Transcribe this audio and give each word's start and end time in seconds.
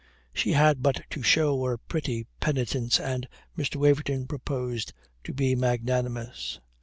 She 0.33 0.53
had 0.53 0.81
but 0.81 1.01
to 1.11 1.21
show 1.21 1.63
a 1.67 1.77
pretty 1.77 2.25
penitence, 2.39 2.99
and 2.99 3.27
Mr. 3.55 3.75
Waverton 3.75 4.25
proposed 4.25 4.93
to 5.25 5.31
be 5.31 5.53
magnanimous. 5.53 6.59